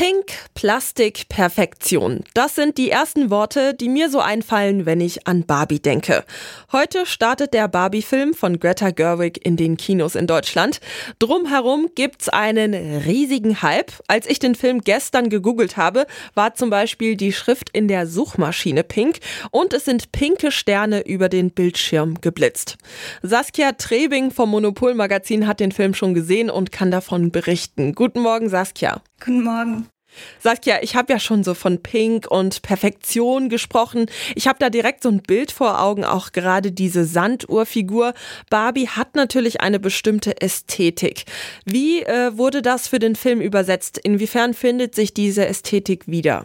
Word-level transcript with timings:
Pink, 0.00 0.32
Plastik, 0.54 1.28
Perfektion. 1.28 2.24
Das 2.32 2.54
sind 2.54 2.78
die 2.78 2.90
ersten 2.90 3.28
Worte, 3.28 3.74
die 3.74 3.90
mir 3.90 4.08
so 4.08 4.18
einfallen, 4.18 4.86
wenn 4.86 4.98
ich 4.98 5.26
an 5.26 5.44
Barbie 5.44 5.78
denke. 5.78 6.24
Heute 6.72 7.04
startet 7.04 7.52
der 7.52 7.68
Barbie-Film 7.68 8.32
von 8.32 8.58
Greta 8.58 8.92
Gerwig 8.92 9.44
in 9.44 9.58
den 9.58 9.76
Kinos 9.76 10.14
in 10.14 10.26
Deutschland. 10.26 10.80
Drumherum 11.18 11.90
gibt's 11.94 12.30
einen 12.30 12.72
riesigen 12.72 13.60
Hype. 13.60 13.92
Als 14.08 14.26
ich 14.26 14.38
den 14.38 14.54
Film 14.54 14.80
gestern 14.80 15.28
gegoogelt 15.28 15.76
habe, 15.76 16.06
war 16.32 16.54
zum 16.54 16.70
Beispiel 16.70 17.14
die 17.14 17.34
Schrift 17.34 17.68
in 17.68 17.86
der 17.86 18.06
Suchmaschine 18.06 18.84
pink 18.84 19.18
und 19.50 19.74
es 19.74 19.84
sind 19.84 20.12
pinke 20.12 20.50
Sterne 20.50 21.06
über 21.06 21.28
den 21.28 21.50
Bildschirm 21.50 22.22
geblitzt. 22.22 22.78
Saskia 23.20 23.72
Trebing 23.72 24.30
vom 24.30 24.48
Monopol 24.48 24.94
Magazin 24.94 25.46
hat 25.46 25.60
den 25.60 25.72
Film 25.72 25.92
schon 25.92 26.14
gesehen 26.14 26.48
und 26.48 26.72
kann 26.72 26.90
davon 26.90 27.30
berichten. 27.30 27.94
Guten 27.94 28.20
Morgen, 28.20 28.48
Saskia. 28.48 29.02
Guten 29.22 29.44
Morgen. 29.44 29.90
Saskia, 30.38 30.82
ich 30.82 30.96
habe 30.96 31.12
ja 31.12 31.18
schon 31.18 31.44
so 31.44 31.54
von 31.54 31.82
Pink 31.82 32.30
und 32.30 32.62
Perfektion 32.62 33.48
gesprochen. 33.48 34.06
Ich 34.34 34.46
habe 34.46 34.58
da 34.58 34.70
direkt 34.70 35.02
so 35.02 35.08
ein 35.08 35.22
Bild 35.22 35.52
vor 35.52 35.80
Augen, 35.80 36.04
auch 36.04 36.32
gerade 36.32 36.72
diese 36.72 37.04
Sanduhrfigur. 37.04 38.14
Barbie 38.48 38.88
hat 38.88 39.14
natürlich 39.14 39.60
eine 39.60 39.78
bestimmte 39.78 40.40
Ästhetik. 40.40 41.24
Wie 41.64 42.02
äh, 42.02 42.36
wurde 42.36 42.62
das 42.62 42.88
für 42.88 42.98
den 42.98 43.16
Film 43.16 43.40
übersetzt? 43.40 43.98
Inwiefern 43.98 44.54
findet 44.54 44.94
sich 44.94 45.14
diese 45.14 45.46
Ästhetik 45.46 46.06
wieder? 46.06 46.44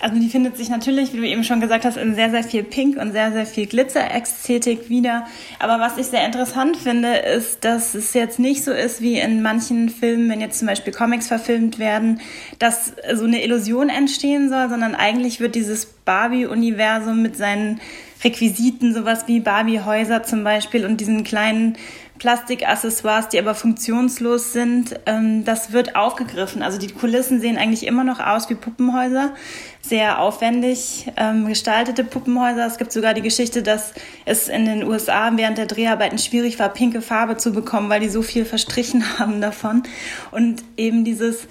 Also 0.00 0.18
die 0.18 0.30
findet 0.30 0.56
sich 0.56 0.70
natürlich, 0.70 1.12
wie 1.12 1.18
du 1.18 1.26
eben 1.26 1.44
schon 1.44 1.60
gesagt 1.60 1.84
hast, 1.84 1.98
in 1.98 2.14
sehr, 2.14 2.30
sehr 2.30 2.42
viel 2.42 2.62
Pink 2.62 2.96
und 2.96 3.12
sehr, 3.12 3.32
sehr 3.32 3.44
viel 3.44 3.66
Glitzer-Ästhetik 3.66 4.88
wieder. 4.88 5.26
Aber 5.58 5.78
was 5.78 5.98
ich 5.98 6.06
sehr 6.06 6.24
interessant 6.24 6.78
finde, 6.78 7.16
ist, 7.16 7.64
dass 7.64 7.94
es 7.94 8.14
jetzt 8.14 8.38
nicht 8.38 8.64
so 8.64 8.72
ist 8.72 9.02
wie 9.02 9.18
in 9.18 9.42
manchen 9.42 9.90
Filmen, 9.90 10.30
wenn 10.30 10.40
jetzt 10.40 10.58
zum 10.58 10.68
Beispiel 10.68 10.92
Comics 10.92 11.28
verfilmt 11.28 11.78
werden, 11.78 12.20
dass 12.58 12.94
so 13.14 13.24
eine 13.24 13.44
Illusion 13.44 13.90
entstehen 13.90 14.48
soll, 14.48 14.70
sondern 14.70 14.94
eigentlich 14.94 15.38
wird 15.38 15.54
dieses 15.54 15.84
Barbie-Universum 15.84 17.20
mit 17.20 17.36
seinen 17.36 17.80
Requisiten, 18.24 18.94
sowas 18.94 19.24
wie 19.26 19.40
Barbie-Häuser 19.40 20.22
zum 20.22 20.44
Beispiel 20.44 20.84
und 20.84 21.00
diesen 21.00 21.24
kleinen 21.24 21.76
Plastikaccessoires, 22.20 23.28
die 23.28 23.38
aber 23.38 23.54
funktionslos 23.54 24.52
sind, 24.52 24.94
ähm, 25.06 25.44
das 25.46 25.72
wird 25.72 25.96
aufgegriffen. 25.96 26.62
Also 26.62 26.78
die 26.78 26.88
Kulissen 26.88 27.40
sehen 27.40 27.56
eigentlich 27.56 27.86
immer 27.86 28.04
noch 28.04 28.20
aus 28.20 28.50
wie 28.50 28.54
Puppenhäuser, 28.54 29.34
sehr 29.80 30.20
aufwendig 30.20 31.10
ähm, 31.16 31.46
gestaltete 31.46 32.04
Puppenhäuser. 32.04 32.66
Es 32.66 32.76
gibt 32.76 32.92
sogar 32.92 33.14
die 33.14 33.22
Geschichte, 33.22 33.62
dass 33.62 33.94
es 34.26 34.48
in 34.48 34.66
den 34.66 34.84
USA 34.84 35.32
während 35.34 35.56
der 35.56 35.64
Dreharbeiten 35.64 36.18
schwierig 36.18 36.58
war, 36.58 36.68
pinke 36.68 37.00
Farbe 37.00 37.38
zu 37.38 37.52
bekommen, 37.52 37.88
weil 37.88 38.00
die 38.00 38.10
so 38.10 38.20
viel 38.20 38.44
verstrichen 38.44 39.02
haben 39.18 39.40
davon. 39.40 39.82
Und 40.30 40.62
eben 40.76 41.04
dieses 41.04 41.48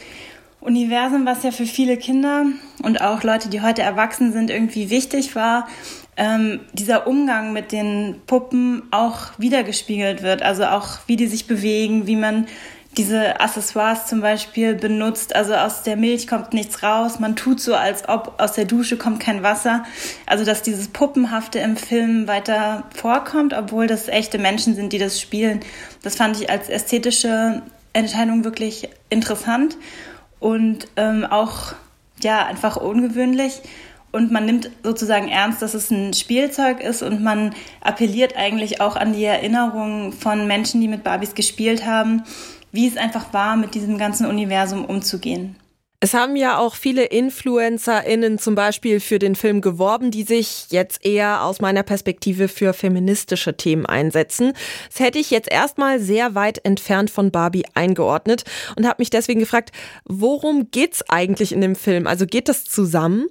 Universum, 0.62 1.26
was 1.26 1.42
ja 1.42 1.50
für 1.50 1.66
viele 1.66 1.98
Kinder 1.98 2.46
und 2.84 3.02
auch 3.02 3.24
Leute, 3.24 3.50
die 3.50 3.62
heute 3.62 3.82
erwachsen 3.82 4.34
sind, 4.34 4.52
irgendwie 4.52 4.92
wichtig 4.92 5.34
war, 5.34 5.68
ähm, 6.20 6.60
dieser 6.74 7.08
Umgang 7.08 7.54
mit 7.54 7.72
den 7.72 8.22
Puppen 8.28 8.84
auch 8.92 9.32
wiedergespiegelt 9.38 10.22
wird. 10.22 10.44
Also 10.44 10.66
auch, 10.66 11.00
wie 11.08 11.16
die 11.16 11.28
sich 11.28 11.48
bewegen, 11.48 12.06
wie 12.08 12.18
man 12.18 12.46
diese 12.98 13.40
Accessoires 13.40 14.08
zum 14.08 14.20
Beispiel 14.20 14.76
benutzt. 14.76 15.34
Also 15.34 15.54
aus 15.56 15.84
der 15.84 15.96
Milch 15.96 16.28
kommt 16.28 16.54
nichts 16.54 16.84
raus. 16.84 17.20
Man 17.20 17.38
tut 17.38 17.62
so, 17.62 17.74
als 17.74 18.10
ob 18.10 18.34
aus 18.38 18.52
der 18.52 18.66
Dusche 18.66 18.98
kommt 18.98 19.22
kein 19.22 19.44
Wasser. 19.44 19.86
Also 20.26 20.44
dass 20.44 20.62
dieses 20.62 20.90
Puppenhafte 20.90 21.60
im 21.60 21.78
Film 21.78 22.28
weiter 22.28 22.84
vorkommt, 22.94 23.54
obwohl 23.54 23.88
das 23.88 24.10
echte 24.10 24.40
Menschen 24.40 24.76
sind, 24.76 24.92
die 24.92 25.00
das 25.00 25.22
spielen. 25.22 25.62
Das 26.02 26.18
fand 26.18 26.40
ich 26.42 26.50
als 26.50 26.68
ästhetische 26.68 27.62
Entscheidung 27.94 28.44
wirklich 28.44 28.90
interessant 29.10 29.78
und 30.40 30.88
ähm, 30.98 31.26
auch 31.26 31.74
ja 32.22 32.46
einfach 32.46 32.76
ungewöhnlich 32.76 33.62
und 34.12 34.32
man 34.32 34.46
nimmt 34.46 34.72
sozusagen 34.84 35.28
ernst, 35.28 35.62
dass 35.62 35.74
es 35.74 35.92
ein 35.92 36.14
Spielzeug 36.14 36.82
ist 36.82 37.02
und 37.04 37.22
man 37.22 37.54
appelliert 37.82 38.36
eigentlich 38.38 38.82
auch 38.82 38.96
an 38.96 39.14
die 39.14 39.26
Erinnerungen 39.26 40.12
von 40.14 40.48
Menschen, 40.48 40.82
die 40.82 40.88
mit 40.88 41.04
Barbies 41.04 41.36
gespielt 41.36 41.86
haben, 41.86 42.24
wie 42.72 42.88
es 42.88 42.98
einfach 42.98 43.34
war, 43.34 43.56
mit 43.56 43.76
diesem 43.76 43.98
ganzen 43.98 44.26
Universum 44.26 44.86
umzugehen. 44.86 45.56
Es 46.02 46.14
haben 46.14 46.38
ja 46.38 46.58
auch 46.58 46.76
viele 46.76 47.04
InfluencerInnen 47.04 48.40
zum 48.40 48.56
Beispiel 48.56 49.02
für 49.02 49.20
den 49.20 49.36
Film 49.36 49.60
geworben, 49.60 50.12
die 50.12 50.24
sich 50.24 50.68
jetzt 50.70 51.06
eher 51.06 51.44
aus 51.44 51.60
meiner 51.60 51.84
Perspektive 51.84 52.48
für 52.48 52.72
feministische 52.72 53.58
Themen 53.58 53.86
einsetzen. 53.86 54.54
Das 54.90 55.02
hätte 55.02 55.20
ich 55.20 55.30
jetzt 55.30 55.52
erstmal 55.52 56.00
sehr 56.00 56.36
weit 56.36 56.64
entfernt 56.64 57.10
von 57.10 57.32
Barbie 57.32 57.66
eingeordnet 57.74 58.46
und 58.78 58.88
habe 58.88 59.02
mich 59.02 59.10
deswegen 59.10 59.42
gefragt, 59.42 59.72
worum 60.06 60.72
geht's 60.72 61.04
eigentlich 61.10 61.52
in 61.52 61.60
dem 61.60 61.76
Film? 61.76 62.08
Also 62.08 62.26
geht 62.26 62.48
das 62.48 62.64
zusammen? 62.64 63.28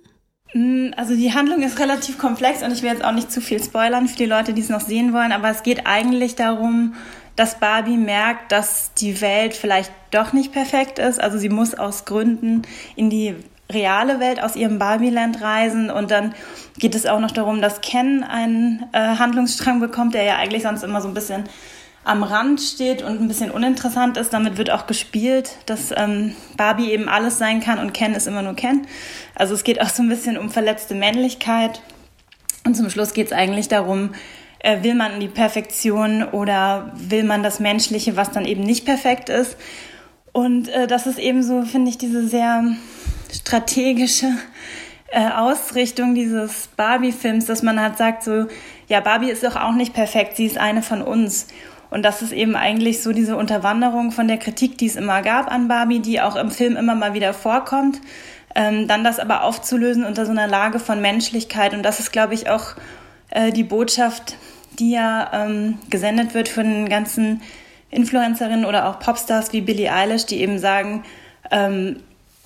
Mm, 0.54 0.90
also 0.96 1.14
die 1.14 1.34
Handlung 1.34 1.62
ist 1.62 1.78
relativ 1.78 2.18
komplex 2.18 2.62
und 2.62 2.72
ich 2.72 2.82
will 2.82 2.90
jetzt 2.90 3.04
auch 3.04 3.12
nicht 3.12 3.30
zu 3.30 3.40
viel 3.40 3.62
spoilern 3.62 4.08
für 4.08 4.16
die 4.16 4.26
Leute, 4.26 4.54
die 4.54 4.62
es 4.62 4.68
noch 4.68 4.80
sehen 4.80 5.12
wollen, 5.12 5.32
aber 5.32 5.50
es 5.50 5.62
geht 5.62 5.86
eigentlich 5.86 6.36
darum, 6.36 6.94
dass 7.36 7.60
Barbie 7.60 7.96
merkt, 7.96 8.50
dass 8.50 8.92
die 8.94 9.20
Welt 9.20 9.54
vielleicht 9.54 9.92
doch 10.10 10.32
nicht 10.32 10.52
perfekt 10.52 10.98
ist. 10.98 11.20
Also 11.20 11.38
sie 11.38 11.48
muss 11.48 11.74
aus 11.74 12.04
Gründen 12.04 12.62
in 12.96 13.10
die 13.10 13.36
reale 13.70 14.18
Welt 14.18 14.42
aus 14.42 14.56
ihrem 14.56 14.78
Barbieland 14.78 15.40
reisen 15.40 15.90
und 15.90 16.10
dann 16.10 16.34
geht 16.78 16.94
es 16.94 17.06
auch 17.06 17.20
noch 17.20 17.30
darum, 17.30 17.60
dass 17.60 17.80
Ken 17.80 18.24
einen 18.24 18.86
äh, 18.92 18.98
Handlungsstrang 18.98 19.78
bekommt, 19.78 20.14
der 20.14 20.22
ja 20.22 20.36
eigentlich 20.36 20.62
sonst 20.62 20.82
immer 20.82 21.00
so 21.00 21.08
ein 21.08 21.14
bisschen 21.14 21.44
am 22.04 22.22
Rand 22.22 22.60
steht 22.60 23.02
und 23.02 23.20
ein 23.20 23.28
bisschen 23.28 23.50
uninteressant 23.50 24.16
ist. 24.16 24.32
Damit 24.32 24.56
wird 24.56 24.70
auch 24.70 24.86
gespielt, 24.86 25.56
dass 25.66 25.92
ähm, 25.94 26.34
Barbie 26.56 26.90
eben 26.90 27.08
alles 27.08 27.38
sein 27.38 27.60
kann 27.60 27.78
und 27.78 27.92
Ken 27.92 28.14
ist 28.14 28.26
immer 28.26 28.42
nur 28.42 28.54
Ken. 28.54 28.86
Also 29.34 29.54
es 29.54 29.64
geht 29.64 29.80
auch 29.80 29.88
so 29.88 30.02
ein 30.02 30.08
bisschen 30.08 30.38
um 30.38 30.50
verletzte 30.50 30.94
Männlichkeit. 30.94 31.82
Und 32.64 32.76
zum 32.76 32.90
Schluss 32.90 33.12
geht 33.12 33.26
es 33.26 33.32
eigentlich 33.32 33.68
darum, 33.68 34.14
äh, 34.60 34.82
will 34.82 34.94
man 34.94 35.20
die 35.20 35.28
Perfektion 35.28 36.24
oder 36.24 36.92
will 36.96 37.24
man 37.24 37.42
das 37.42 37.60
Menschliche, 37.60 38.16
was 38.16 38.30
dann 38.30 38.44
eben 38.44 38.62
nicht 38.62 38.84
perfekt 38.84 39.28
ist. 39.28 39.56
Und 40.32 40.68
äh, 40.68 40.86
das 40.86 41.06
ist 41.06 41.18
eben 41.18 41.42
so, 41.42 41.62
finde 41.62 41.90
ich, 41.90 41.98
diese 41.98 42.26
sehr 42.26 42.64
strategische 43.32 44.26
äh, 45.10 45.28
Ausrichtung 45.30 46.14
dieses 46.14 46.68
Barbie-Films, 46.76 47.46
dass 47.46 47.62
man 47.62 47.80
halt 47.80 47.96
sagt 47.96 48.22
so, 48.22 48.46
ja, 48.88 49.00
Barbie 49.00 49.30
ist 49.30 49.44
doch 49.44 49.56
auch 49.56 49.72
nicht 49.72 49.94
perfekt, 49.94 50.36
sie 50.36 50.46
ist 50.46 50.58
eine 50.58 50.82
von 50.82 51.02
uns. 51.02 51.48
Und 51.90 52.02
das 52.02 52.22
ist 52.22 52.32
eben 52.32 52.54
eigentlich 52.54 53.02
so 53.02 53.12
diese 53.12 53.36
Unterwanderung 53.36 54.12
von 54.12 54.28
der 54.28 54.36
Kritik, 54.36 54.76
die 54.78 54.86
es 54.86 54.96
immer 54.96 55.22
gab 55.22 55.50
an 55.50 55.68
Barbie, 55.68 56.00
die 56.00 56.20
auch 56.20 56.36
im 56.36 56.50
Film 56.50 56.76
immer 56.76 56.94
mal 56.94 57.14
wieder 57.14 57.32
vorkommt. 57.32 58.00
Ähm, 58.54 58.88
dann 58.88 59.04
das 59.04 59.18
aber 59.18 59.44
aufzulösen 59.44 60.04
unter 60.04 60.26
so 60.26 60.32
einer 60.32 60.46
Lage 60.46 60.78
von 60.78 61.00
Menschlichkeit. 61.00 61.74
Und 61.74 61.82
das 61.82 62.00
ist, 62.00 62.12
glaube 62.12 62.34
ich, 62.34 62.50
auch 62.50 62.74
äh, 63.30 63.52
die 63.52 63.64
Botschaft, 63.64 64.36
die 64.78 64.92
ja 64.92 65.30
ähm, 65.32 65.78
gesendet 65.90 66.34
wird 66.34 66.48
von 66.48 66.64
den 66.64 66.88
ganzen 66.88 67.42
Influencerinnen 67.90 68.64
oder 68.64 68.88
auch 68.88 68.98
Popstars 68.98 69.52
wie 69.52 69.60
Billie 69.60 69.92
Eilish, 69.92 70.26
die 70.26 70.40
eben 70.40 70.58
sagen, 70.58 71.04
ähm, 71.50 72.00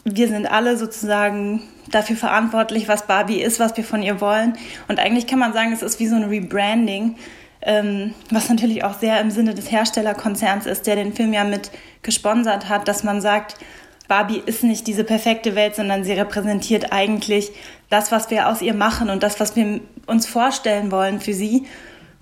wir 0.04 0.28
sind 0.28 0.46
alle 0.46 0.76
sozusagen 0.76 1.62
dafür 1.90 2.16
verantwortlich, 2.16 2.88
was 2.88 3.06
Barbie 3.06 3.40
ist, 3.40 3.60
was 3.60 3.76
wir 3.76 3.84
von 3.84 4.02
ihr 4.02 4.20
wollen. 4.20 4.54
Und 4.88 4.98
eigentlich 4.98 5.26
kann 5.26 5.38
man 5.38 5.52
sagen, 5.52 5.72
es 5.72 5.82
ist 5.82 6.00
wie 6.00 6.06
so 6.06 6.16
ein 6.16 6.24
Rebranding 6.24 7.16
ähm, 7.62 8.14
was 8.30 8.48
natürlich 8.48 8.84
auch 8.84 8.98
sehr 8.98 9.20
im 9.20 9.30
Sinne 9.30 9.54
des 9.54 9.70
Herstellerkonzerns 9.70 10.66
ist, 10.66 10.86
der 10.86 10.96
den 10.96 11.12
Film 11.12 11.32
ja 11.32 11.44
mit 11.44 11.70
gesponsert 12.02 12.68
hat, 12.68 12.88
dass 12.88 13.04
man 13.04 13.20
sagt, 13.20 13.56
Barbie 14.08 14.42
ist 14.44 14.64
nicht 14.64 14.86
diese 14.86 15.04
perfekte 15.04 15.54
Welt, 15.54 15.76
sondern 15.76 16.04
sie 16.04 16.12
repräsentiert 16.12 16.92
eigentlich 16.92 17.52
das, 17.88 18.12
was 18.12 18.30
wir 18.30 18.48
aus 18.48 18.60
ihr 18.60 18.74
machen 18.74 19.10
und 19.10 19.22
das, 19.22 19.40
was 19.40 19.56
wir 19.56 19.80
uns 20.06 20.26
vorstellen 20.26 20.90
wollen 20.90 21.20
für 21.20 21.32
sie. 21.32 21.66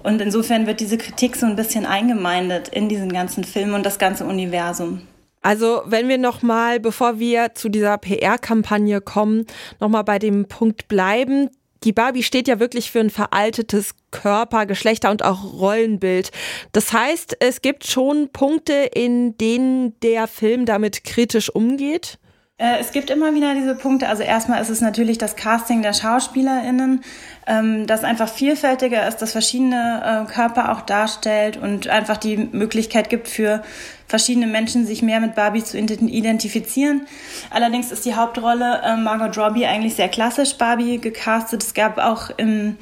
Und 0.03 0.21
insofern 0.21 0.67
wird 0.67 0.81
diese 0.81 0.99
Kritik 0.99 1.37
so 1.37 1.47
ein 1.47 1.57
bisschen 1.57 1.87
eingemeindet 1.87 2.69
in 2.69 2.89
diesen 2.89 3.13
ganzen 3.13 3.45
Film 3.45 3.75
und 3.75 3.85
das 3.85 3.99
ganze 3.99 4.25
Universum. 4.25 5.03
Also, 5.43 5.83
wenn 5.87 6.09
wir 6.09 6.19
nochmal, 6.19 6.81
bevor 6.81 7.19
wir 7.19 7.55
zu 7.55 7.71
dieser 7.71 7.97
PR-Kampagne 7.97 9.01
kommen, 9.01 9.47
nochmal 9.81 10.05
bei 10.05 10.19
dem 10.19 10.47
Punkt 10.47 10.87
bleiben, 10.87 11.49
die 11.85 11.93
Barbie 11.93 12.23
steht 12.23 12.49
ja 12.49 12.61
wirklich 12.61 12.91
für 12.91 13.01
ein 13.01 13.11
veraltetes 13.11 13.95
Körper, 14.11 14.67
Geschlechter 14.67 15.11
und 15.11 15.25
auch 15.25 15.55
Rollenbild. 15.55 16.31
Das 16.73 16.93
heißt, 16.93 17.37
es 17.41 17.63
gibt 17.63 17.87
schon 17.87 18.29
Punkte, 18.33 18.91
in 18.95 19.37
denen 19.39 19.99
der 20.01 20.27
Film 20.27 20.67
damit 20.67 21.05
kritisch 21.05 21.49
umgeht. 21.49 22.19
Äh, 22.61 22.79
es 22.79 22.93
gibt 22.93 23.09
immer 23.09 23.35
wieder 23.35 23.55
diese 23.55 23.75
Punkte. 23.75 24.09
Also 24.09 24.23
erstmal 24.23 24.61
ist 24.61 24.69
es 24.69 24.83
natürlich 24.83 25.17
das 25.17 25.35
Casting 25.35 25.81
der 25.81 25.95
SchauspielerInnen, 25.95 27.03
ähm, 27.47 27.87
das 27.87 28.05
einfach 28.05 28.29
vielfältiger 28.29 29.09
ist, 29.09 29.17
das 29.19 29.33
verschiedene 29.33 30.27
äh, 30.29 30.33
Körper 30.33 30.71
auch 30.71 30.83
darstellt 30.83 31.57
und 31.57 31.89
einfach 31.89 32.19
die 32.19 32.37
Möglichkeit 32.37 33.09
gibt 33.09 33.29
für 33.29 33.63
verschiedene 34.07 34.47
Menschen, 34.47 34.85
sich 34.85 35.01
mehr 35.01 35.21
mit 35.21 35.35
Barbie 35.35 35.65
zu 35.65 35.79
identifizieren. 35.79 37.07
Allerdings 37.49 37.93
ist 37.93 38.05
die 38.05 38.15
Hauptrolle 38.15 38.83
äh, 38.85 38.97
Margot 38.97 39.39
Robbie 39.39 39.65
eigentlich 39.65 39.95
sehr 39.95 40.09
klassisch 40.09 40.59
Barbie 40.59 40.99
gecastet. 40.99 41.63
Es 41.63 41.73
gab 41.73 41.97
auch 41.97 42.31
im 42.37 42.77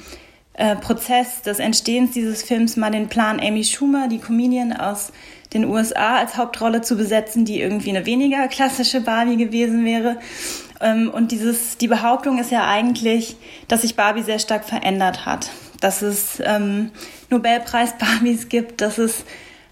äh, 0.58 0.74
Prozess 0.74 1.42
des 1.42 1.60
Entstehens 1.60 2.10
dieses 2.10 2.42
Films 2.42 2.76
mal 2.76 2.90
den 2.90 3.08
Plan, 3.08 3.40
Amy 3.40 3.62
Schumer, 3.62 4.08
die 4.08 4.18
Comedian 4.18 4.72
aus 4.72 5.12
den 5.52 5.64
USA, 5.64 6.16
als 6.16 6.36
Hauptrolle 6.36 6.82
zu 6.82 6.96
besetzen, 6.96 7.44
die 7.44 7.60
irgendwie 7.60 7.90
eine 7.90 8.04
weniger 8.06 8.48
klassische 8.48 9.00
Barbie 9.00 9.36
gewesen 9.36 9.84
wäre. 9.84 10.18
Ähm, 10.80 11.10
und 11.10 11.30
dieses, 11.30 11.78
die 11.78 11.86
Behauptung 11.86 12.38
ist 12.38 12.50
ja 12.50 12.66
eigentlich, 12.66 13.36
dass 13.68 13.82
sich 13.82 13.94
Barbie 13.94 14.22
sehr 14.22 14.40
stark 14.40 14.64
verändert 14.64 15.26
hat. 15.26 15.48
Dass 15.80 16.02
es 16.02 16.42
ähm, 16.44 16.90
Nobelpreis-Barbies 17.30 18.48
gibt, 18.48 18.80
dass 18.80 18.98
es 18.98 19.24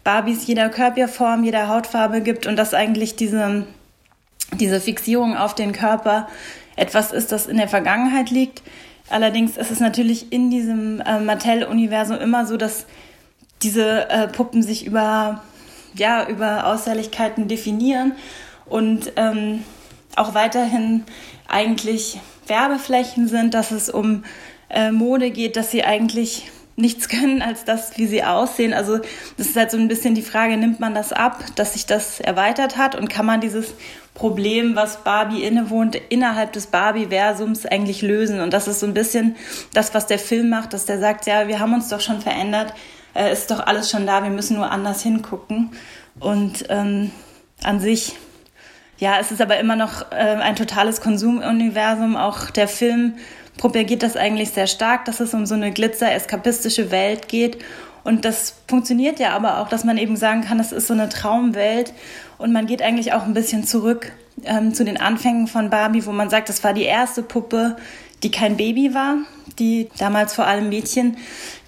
Barbies 0.04 0.46
jeder 0.46 0.68
Körperform, 0.68 1.42
jeder 1.42 1.66
Hautfarbe 1.66 2.20
gibt 2.20 2.46
und 2.46 2.54
dass 2.54 2.74
eigentlich 2.74 3.16
diese, 3.16 3.66
diese 4.52 4.80
Fixierung 4.80 5.36
auf 5.36 5.56
den 5.56 5.72
Körper 5.72 6.28
etwas 6.76 7.10
ist, 7.10 7.32
das 7.32 7.46
in 7.46 7.56
der 7.56 7.66
Vergangenheit 7.66 8.30
liegt. 8.30 8.62
Allerdings 9.08 9.56
ist 9.56 9.70
es 9.70 9.80
natürlich 9.80 10.32
in 10.32 10.50
diesem 10.50 11.00
äh, 11.00 11.20
Mattel-Universum 11.20 12.18
immer 12.18 12.46
so, 12.46 12.56
dass 12.56 12.86
diese 13.62 14.10
äh, 14.10 14.28
Puppen 14.28 14.62
sich 14.62 14.84
über, 14.84 15.42
ja, 15.94 16.28
über 16.28 16.66
Außerlichkeiten 16.66 17.48
definieren 17.48 18.12
und 18.66 19.12
ähm, 19.16 19.62
auch 20.16 20.34
weiterhin 20.34 21.04
eigentlich 21.48 22.18
Werbeflächen 22.46 23.28
sind, 23.28 23.54
dass 23.54 23.70
es 23.70 23.88
um 23.88 24.24
äh, 24.68 24.90
Mode 24.90 25.30
geht, 25.30 25.56
dass 25.56 25.70
sie 25.70 25.84
eigentlich 25.84 26.50
nichts 26.76 27.08
können 27.10 27.42
als 27.42 27.64
das, 27.64 27.98
wie 27.98 28.06
sie 28.06 28.22
aussehen. 28.22 28.72
Also 28.72 28.98
das 29.36 29.48
ist 29.48 29.56
halt 29.56 29.70
so 29.70 29.76
ein 29.76 29.88
bisschen 29.88 30.14
die 30.14 30.22
Frage, 30.22 30.56
nimmt 30.56 30.80
man 30.80 30.94
das 30.94 31.12
ab, 31.12 31.44
dass 31.56 31.72
sich 31.72 31.86
das 31.86 32.20
erweitert 32.20 32.76
hat 32.76 32.94
und 32.94 33.08
kann 33.08 33.26
man 33.26 33.40
dieses 33.40 33.74
Problem, 34.14 34.76
was 34.76 35.04
Barbie 35.04 35.42
innewohnt, 35.42 35.96
innerhalb 36.08 36.52
des 36.52 36.68
Barbie-Versums 36.68 37.66
eigentlich 37.66 38.02
lösen? 38.02 38.40
Und 38.40 38.52
das 38.52 38.68
ist 38.68 38.80
so 38.80 38.86
ein 38.86 38.94
bisschen 38.94 39.36
das, 39.74 39.94
was 39.94 40.06
der 40.06 40.18
Film 40.18 40.48
macht, 40.48 40.72
dass 40.72 40.86
der 40.86 40.98
sagt, 40.98 41.26
ja, 41.26 41.48
wir 41.48 41.60
haben 41.60 41.74
uns 41.74 41.88
doch 41.88 42.00
schon 42.00 42.20
verändert, 42.20 42.72
äh, 43.14 43.32
ist 43.32 43.50
doch 43.50 43.66
alles 43.66 43.90
schon 43.90 44.06
da, 44.06 44.22
wir 44.22 44.30
müssen 44.30 44.56
nur 44.56 44.70
anders 44.70 45.02
hingucken. 45.02 45.72
Und 46.18 46.64
ähm, 46.70 47.10
an 47.62 47.80
sich 47.80 48.14
ja, 48.98 49.18
es 49.20 49.30
ist 49.30 49.40
aber 49.40 49.58
immer 49.58 49.76
noch 49.76 50.10
äh, 50.10 50.14
ein 50.14 50.56
totales 50.56 51.00
Konsumuniversum. 51.00 52.16
Auch 52.16 52.50
der 52.50 52.68
Film 52.68 53.14
propagiert 53.58 54.02
das 54.02 54.16
eigentlich 54.16 54.50
sehr 54.50 54.66
stark, 54.66 55.04
dass 55.04 55.20
es 55.20 55.34
um 55.34 55.46
so 55.46 55.54
eine 55.54 55.72
glitzer-eskapistische 55.72 56.90
Welt 56.90 57.28
geht. 57.28 57.58
Und 58.04 58.24
das 58.24 58.54
funktioniert 58.68 59.18
ja 59.18 59.30
aber 59.30 59.58
auch, 59.58 59.68
dass 59.68 59.84
man 59.84 59.98
eben 59.98 60.16
sagen 60.16 60.42
kann, 60.42 60.58
das 60.58 60.72
ist 60.72 60.86
so 60.86 60.94
eine 60.94 61.08
Traumwelt. 61.08 61.92
Und 62.38 62.52
man 62.52 62.66
geht 62.66 62.80
eigentlich 62.80 63.12
auch 63.12 63.24
ein 63.24 63.34
bisschen 63.34 63.64
zurück 63.64 64.12
ähm, 64.44 64.72
zu 64.74 64.84
den 64.84 64.98
Anfängen 64.98 65.46
von 65.46 65.70
Barbie, 65.70 66.06
wo 66.06 66.12
man 66.12 66.30
sagt, 66.30 66.48
das 66.48 66.62
war 66.62 66.72
die 66.72 66.84
erste 66.84 67.22
Puppe, 67.22 67.76
die 68.22 68.30
kein 68.30 68.56
Baby 68.56 68.94
war, 68.94 69.16
die 69.58 69.88
damals 69.98 70.34
vor 70.34 70.46
allem 70.46 70.68
Mädchen 70.68 71.16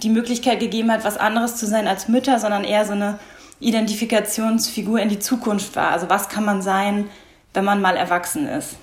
die 0.03 0.11
Möglichkeit 0.11 0.61
gegeben 0.61 0.91
hat, 0.93 1.05
was 1.05 1.17
anderes 1.19 1.57
zu 1.57 1.67
sein 1.67 1.87
als 1.87 2.09
Mütter, 2.09 2.39
sondern 2.39 2.65
eher 2.65 2.85
so 2.85 2.93
eine 2.93 3.19
Identifikationsfigur 3.61 5.01
in 5.01 5.09
die 5.09 5.19
Zukunft 5.19 5.77
war. 5.77 5.91
Also 5.91 6.09
was 6.09 6.29
kann 6.29 6.45
man 6.45 6.63
sein, 6.63 7.09
wenn 7.55 7.65
man 7.65 7.81
mal 7.81 7.97
erwachsen 7.97 8.47
ist? 8.47 8.77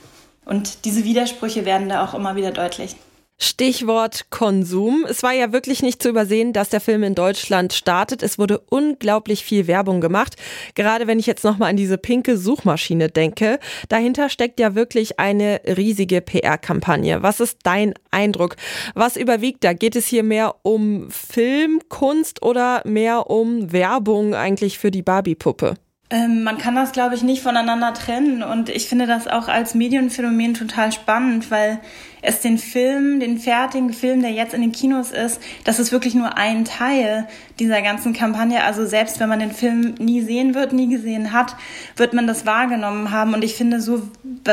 Und 0.45 0.86
diese 0.86 1.04
Widersprüche 1.04 1.66
werden 1.66 1.89
da 1.89 2.04
auch 2.04 2.13
immer 2.13 2.36
wieder 2.36 2.51
deutlich. 2.51 2.95
Stichwort 3.37 4.29
Konsum. 4.29 5.05
Es 5.09 5.21
war 5.21 5.33
ja 5.33 5.51
wirklich 5.51 5.83
nicht 5.83 6.01
zu 6.01 6.09
übersehen, 6.09 6.53
dass 6.53 6.69
der 6.69 6.79
Film 6.79 7.03
in 7.03 7.15
Deutschland 7.15 7.73
startet. 7.73 8.23
Es 8.23 8.39
wurde 8.39 8.59
unglaublich 8.59 9.43
viel 9.43 9.67
Werbung 9.67 9.99
gemacht. 9.99 10.37
Gerade 10.73 11.05
wenn 11.05 11.19
ich 11.19 11.25
jetzt 11.25 11.43
nochmal 11.43 11.71
an 11.71 11.75
diese 11.75 11.97
pinke 11.97 12.37
Suchmaschine 12.37 13.09
denke. 13.09 13.59
Dahinter 13.89 14.29
steckt 14.29 14.59
ja 14.59 14.73
wirklich 14.73 15.19
eine 15.19 15.59
riesige 15.65 16.21
PR-Kampagne. 16.21 17.23
Was 17.23 17.41
ist 17.41 17.59
dein 17.63 17.93
Eindruck? 18.09 18.55
Was 18.93 19.17
überwiegt 19.17 19.65
da? 19.65 19.73
Geht 19.73 19.97
es 19.97 20.07
hier 20.07 20.23
mehr 20.23 20.55
um 20.63 21.09
Film, 21.09 21.81
Kunst 21.89 22.41
oder 22.41 22.81
mehr 22.85 23.29
um 23.29 23.73
Werbung 23.73 24.33
eigentlich 24.33 24.79
für 24.79 24.91
die 24.91 25.01
Barbie-Puppe? 25.01 25.75
Ähm, 26.11 26.43
man 26.43 26.59
kann 26.59 26.75
das, 26.75 26.91
glaube 26.91 27.15
ich, 27.15 27.23
nicht 27.23 27.41
voneinander 27.41 27.93
trennen. 27.93 28.43
Und 28.43 28.69
ich 28.69 28.88
finde 28.88 29.07
das 29.07 29.27
auch 29.27 29.47
als 29.47 29.73
Medienphänomen 29.73 30.53
total 30.53 30.91
spannend, 30.91 31.49
weil 31.49 31.79
es 32.25 32.42
den 32.42 32.57
Film, 32.57 33.19
den 33.19 33.38
fertigen 33.38 33.94
Film, 33.94 34.22
der 34.22 34.31
jetzt 34.31 34.54
in 34.54 34.62
den 34.62 34.72
Kinos 34.72 35.12
ist, 35.12 35.39
das 35.63 35.80
ist 35.80 35.92
wirklich 35.92 36.16
nur 36.16 36.38
ein 36.38 36.66
Teil 36.66 37.27
dieser 37.60 37.81
ganzen 37.81 38.13
Kampagne. 38.13 38.63
Also 38.63 38.86
selbst 38.86 39.19
wenn 39.19 39.30
man 39.30 39.39
den 39.39 39.51
Film 39.51 39.95
nie 40.00 40.22
sehen 40.22 40.56
wird, 40.56 40.74
nie 40.74 40.89
gesehen 40.89 41.31
hat, 41.31 41.56
wird 41.95 42.13
man 42.13 42.27
das 42.27 42.45
wahrgenommen 42.45 43.12
haben. 43.12 43.33
Und 43.33 43.44
ich 43.44 43.56
finde 43.56 43.80
so, 43.80 44.01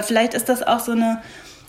vielleicht 0.02 0.34
ist 0.34 0.48
das 0.48 0.62
auch 0.62 0.80
so 0.80 0.92
eine 0.92 1.22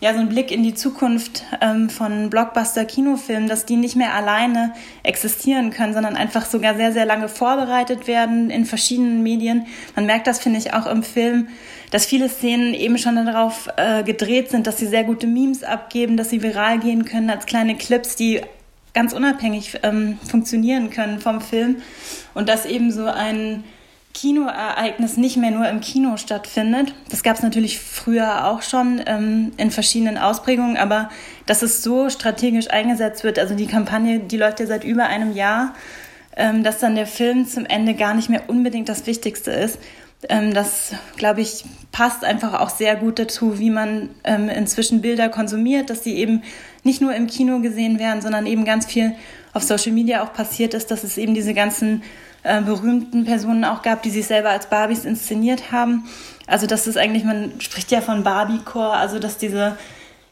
ja, 0.03 0.13
so 0.13 0.19
ein 0.19 0.27
Blick 0.27 0.51
in 0.51 0.63
die 0.63 0.73
Zukunft 0.73 1.45
ähm, 1.61 1.89
von 1.89 2.29
Blockbuster-Kinofilmen, 2.29 3.47
dass 3.47 3.65
die 3.65 3.77
nicht 3.77 3.95
mehr 3.95 4.13
alleine 4.13 4.73
existieren 5.01 5.71
können, 5.71 5.93
sondern 5.93 6.17
einfach 6.17 6.45
sogar 6.45 6.75
sehr, 6.75 6.91
sehr 6.91 7.05
lange 7.05 7.29
vorbereitet 7.29 8.05
werden 8.05 8.49
in 8.49 8.65
verschiedenen 8.65 9.23
Medien. 9.23 9.65
Man 9.95 10.05
merkt 10.05 10.27
das, 10.27 10.39
finde 10.39 10.59
ich, 10.59 10.73
auch 10.73 10.87
im 10.87 11.03
Film, 11.03 11.47
dass 11.89 12.05
viele 12.05 12.27
Szenen 12.27 12.73
eben 12.73 12.97
schon 12.97 13.15
darauf 13.15 13.69
äh, 13.77 14.03
gedreht 14.03 14.51
sind, 14.51 14.67
dass 14.67 14.77
sie 14.77 14.87
sehr 14.87 15.05
gute 15.05 15.25
Memes 15.25 15.63
abgeben, 15.63 16.17
dass 16.17 16.31
sie 16.31 16.43
viral 16.43 16.79
gehen 16.79 17.05
können 17.05 17.29
als 17.29 17.45
kleine 17.45 17.77
Clips, 17.77 18.17
die 18.17 18.41
ganz 18.93 19.13
unabhängig 19.13 19.79
ähm, 19.83 20.17
funktionieren 20.29 20.89
können 20.89 21.21
vom 21.21 21.39
Film. 21.39 21.77
Und 22.33 22.49
dass 22.49 22.65
eben 22.65 22.91
so 22.91 23.05
ein 23.05 23.63
Kinoereignis 24.13 25.17
nicht 25.17 25.37
mehr 25.37 25.51
nur 25.51 25.67
im 25.67 25.81
Kino 25.81 26.17
stattfindet. 26.17 26.93
Das 27.09 27.23
gab 27.23 27.35
es 27.35 27.43
natürlich 27.43 27.79
früher 27.79 28.47
auch 28.47 28.61
schon 28.61 29.01
ähm, 29.05 29.51
in 29.57 29.71
verschiedenen 29.71 30.17
Ausprägungen, 30.17 30.77
aber 30.77 31.09
dass 31.45 31.63
es 31.63 31.81
so 31.81 32.09
strategisch 32.09 32.69
eingesetzt 32.69 33.23
wird, 33.23 33.39
also 33.39 33.55
die 33.55 33.65
Kampagne, 33.65 34.19
die 34.19 34.37
läuft 34.37 34.59
ja 34.59 34.67
seit 34.67 34.83
über 34.83 35.05
einem 35.05 35.33
Jahr, 35.33 35.73
ähm, 36.37 36.63
dass 36.63 36.79
dann 36.79 36.95
der 36.95 37.07
Film 37.07 37.47
zum 37.47 37.65
Ende 37.65 37.95
gar 37.95 38.13
nicht 38.13 38.29
mehr 38.29 38.43
unbedingt 38.47 38.87
das 38.87 39.07
Wichtigste 39.07 39.51
ist. 39.51 39.79
Ähm, 40.29 40.53
das, 40.53 40.91
glaube 41.17 41.41
ich, 41.41 41.65
passt 41.91 42.23
einfach 42.23 42.59
auch 42.59 42.69
sehr 42.69 42.95
gut 42.95 43.19
dazu, 43.19 43.59
wie 43.59 43.71
man 43.71 44.09
ähm, 44.23 44.47
inzwischen 44.47 45.01
Bilder 45.01 45.29
konsumiert, 45.29 45.89
dass 45.89 46.03
sie 46.03 46.15
eben 46.15 46.43
nicht 46.83 47.01
nur 47.01 47.13
im 47.15 47.27
Kino 47.27 47.59
gesehen 47.61 47.99
werden, 47.99 48.21
sondern 48.21 48.45
eben 48.45 48.63
ganz 48.63 48.85
viel 48.85 49.15
auf 49.53 49.63
Social 49.63 49.91
Media 49.91 50.23
auch 50.23 50.33
passiert 50.33 50.73
ist, 50.73 50.91
dass 50.91 51.03
es 51.03 51.17
eben 51.17 51.33
diese 51.33 51.53
ganzen 51.53 52.03
äh, 52.43 52.61
berühmten 52.61 53.25
Personen 53.25 53.65
auch 53.65 53.81
gab, 53.81 54.03
die 54.03 54.09
sich 54.09 54.27
selber 54.27 54.49
als 54.49 54.67
Barbies 54.67 55.05
inszeniert 55.05 55.71
haben. 55.71 56.05
Also 56.47 56.67
das 56.67 56.87
ist 56.87 56.97
eigentlich, 56.97 57.23
man 57.23 57.53
spricht 57.59 57.91
ja 57.91 58.01
von 58.01 58.23
Barbie-Core, 58.23 58.93
also 58.93 59.19
dass 59.19 59.37
diese 59.37 59.77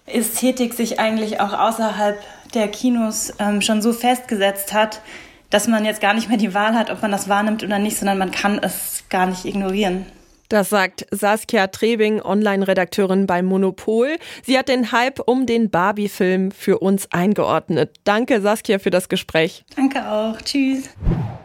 Ästhetik 0.05 0.73
sich 0.73 0.99
eigentlich 0.99 1.39
auch 1.39 1.53
außerhalb 1.53 2.19
der 2.53 2.67
Kinos 2.67 3.33
ähm, 3.39 3.61
schon 3.61 3.81
so 3.81 3.93
festgesetzt 3.93 4.73
hat, 4.73 5.01
dass 5.49 5.67
man 5.67 5.85
jetzt 5.85 6.01
gar 6.01 6.13
nicht 6.13 6.29
mehr 6.29 6.37
die 6.37 6.53
Wahl 6.53 6.75
hat, 6.75 6.91
ob 6.91 7.01
man 7.01 7.11
das 7.11 7.29
wahrnimmt 7.29 7.63
oder 7.63 7.79
nicht, 7.79 7.97
sondern 7.97 8.17
man 8.17 8.31
kann 8.31 8.59
es 8.59 9.03
gar 9.09 9.25
nicht 9.25 9.45
ignorieren. 9.45 10.05
Das 10.51 10.69
sagt 10.69 11.05
Saskia 11.11 11.67
Trebing, 11.67 12.21
Online-Redakteurin 12.21 13.25
bei 13.25 13.41
Monopol. 13.41 14.17
Sie 14.43 14.59
hat 14.59 14.67
den 14.67 14.91
Hype 14.91 15.21
um 15.25 15.45
den 15.45 15.69
Barbie-Film 15.69 16.51
für 16.51 16.79
uns 16.79 17.09
eingeordnet. 17.09 17.95
Danke, 18.03 18.41
Saskia, 18.41 18.77
für 18.77 18.89
das 18.89 19.07
Gespräch. 19.07 19.63
Danke 19.77 20.05
auch. 20.05 20.41
Tschüss. 20.41 20.89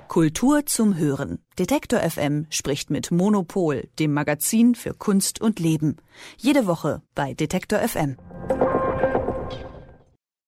Kultur 0.08 0.66
zum 0.66 0.96
Hören. 0.96 1.38
Detektor 1.56 2.00
FM 2.00 2.46
spricht 2.50 2.90
mit 2.90 3.12
Monopol, 3.12 3.84
dem 4.00 4.12
Magazin 4.12 4.74
für 4.74 4.92
Kunst 4.92 5.40
und 5.40 5.60
Leben. 5.60 5.98
Jede 6.36 6.66
Woche 6.66 7.00
bei 7.14 7.32
Detektor 7.32 7.78
FM. 7.78 8.16